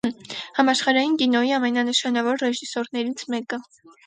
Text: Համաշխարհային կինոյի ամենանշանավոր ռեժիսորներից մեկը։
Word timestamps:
Համաշխարհային 0.59 1.13
կինոյի 1.19 1.53
ամենանշանավոր 1.57 2.43
ռեժիսորներից 2.45 3.23
մեկը։ 3.37 3.63